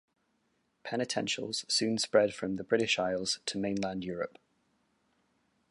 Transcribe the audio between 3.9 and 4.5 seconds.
Europe.